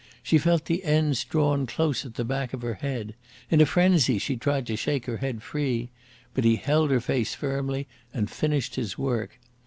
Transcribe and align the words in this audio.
She 0.23 0.39
felt 0.39 0.65
the 0.65 0.83
ends 0.83 1.23
drawn 1.23 1.67
close 1.67 2.07
at 2.07 2.15
the 2.15 2.25
back 2.25 2.53
of 2.53 2.63
her 2.63 2.73
head. 2.73 3.13
In 3.51 3.61
a 3.61 3.67
frenzy 3.67 4.17
she 4.17 4.35
tried 4.35 4.65
to 4.65 4.75
shake 4.75 5.05
her 5.05 5.17
head 5.17 5.43
free. 5.43 5.91
But 6.33 6.43
he 6.43 6.55
held 6.55 6.89
her 6.89 6.99
face 7.01 7.35
firmly 7.35 7.85
and 8.11 8.27
finished 8.27 8.77
his 8.77 8.97
work. 8.97 9.37